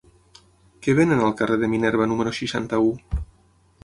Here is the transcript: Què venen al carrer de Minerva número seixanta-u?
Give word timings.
Què 0.85 0.95
venen 0.99 1.21
al 1.25 1.35
carrer 1.41 1.57
de 1.63 1.69
Minerva 1.73 2.07
número 2.13 2.33
seixanta-u? 2.39 2.89